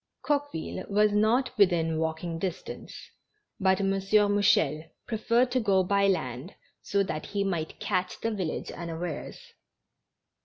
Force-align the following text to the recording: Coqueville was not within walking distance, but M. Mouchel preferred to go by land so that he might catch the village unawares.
Coqueville 0.23 0.87
was 0.89 1.11
not 1.11 1.55
within 1.59 1.99
walking 1.99 2.39
distance, 2.39 3.11
but 3.59 3.79
M. 3.79 3.91
Mouchel 3.91 4.85
preferred 5.07 5.51
to 5.51 5.59
go 5.59 5.83
by 5.83 6.07
land 6.07 6.55
so 6.81 7.03
that 7.03 7.27
he 7.27 7.43
might 7.43 7.79
catch 7.79 8.19
the 8.19 8.31
village 8.31 8.71
unawares. 8.71 9.39